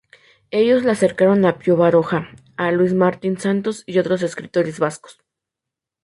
[0.49, 5.21] Ellos le acercaron a Pío Baroja, a Luis Martín Santos y otros escritores vascos.